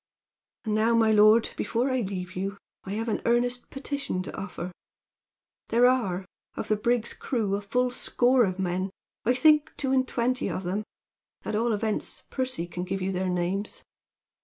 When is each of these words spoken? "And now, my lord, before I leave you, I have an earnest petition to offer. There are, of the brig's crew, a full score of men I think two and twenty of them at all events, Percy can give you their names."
"And 0.65 0.73
now, 0.73 0.95
my 0.95 1.11
lord, 1.11 1.49
before 1.55 1.91
I 1.91 2.01
leave 2.01 2.35
you, 2.35 2.57
I 2.85 2.93
have 2.93 3.07
an 3.07 3.21
earnest 3.23 3.69
petition 3.69 4.23
to 4.23 4.35
offer. 4.35 4.71
There 5.69 5.85
are, 5.85 6.25
of 6.55 6.69
the 6.69 6.75
brig's 6.75 7.13
crew, 7.13 7.55
a 7.55 7.61
full 7.61 7.91
score 7.91 8.43
of 8.43 8.57
men 8.57 8.89
I 9.25 9.35
think 9.35 9.73
two 9.77 9.91
and 9.91 10.07
twenty 10.07 10.49
of 10.49 10.63
them 10.63 10.81
at 11.45 11.55
all 11.55 11.71
events, 11.71 12.23
Percy 12.31 12.65
can 12.65 12.83
give 12.83 12.99
you 13.03 13.11
their 13.11 13.29
names." 13.29 13.83